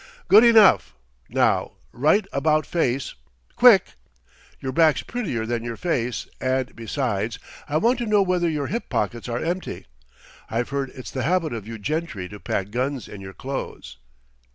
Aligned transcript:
"Good 0.27 0.43
enough. 0.43 0.95
Now 1.29 1.73
right 1.91 2.25
about 2.33 2.65
face 2.65 3.13
quick! 3.55 3.89
Your 4.59 4.71
back's 4.71 5.03
prettier 5.03 5.45
than 5.45 5.63
your 5.63 5.77
face, 5.77 6.27
and 6.39 6.75
besides, 6.75 7.37
I 7.69 7.77
want 7.77 7.99
to 7.99 8.07
know 8.07 8.23
whether 8.23 8.49
your 8.49 8.65
hip 8.65 8.89
pockets 8.89 9.29
are 9.29 9.37
empty. 9.45 9.85
I've 10.49 10.69
heard 10.69 10.89
it's 10.95 11.11
the 11.11 11.21
habit 11.21 11.53
of 11.53 11.67
you 11.67 11.77
gentry 11.77 12.27
to 12.29 12.39
pack 12.39 12.71
guns 12.71 13.07
in 13.07 13.21
your 13.21 13.33
clothes.... 13.33 13.97